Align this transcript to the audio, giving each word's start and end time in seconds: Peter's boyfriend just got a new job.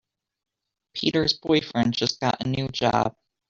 Peter's 0.95 1.33
boyfriend 1.33 1.93
just 1.93 2.19
got 2.19 2.43
a 2.43 2.49
new 2.49 2.67
job. 2.69 3.15